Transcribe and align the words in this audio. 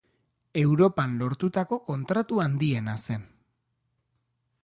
Europan 0.61 1.11
lortutako 1.19 1.79
kontratu 1.91 2.41
handiena 2.45 2.97
zen. 3.11 3.27